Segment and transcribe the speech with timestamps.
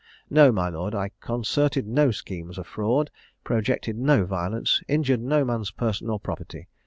[0.31, 3.11] No, my lord, I concerted no schemes of fraud,
[3.43, 6.67] projected no violence, injured no man's person or property.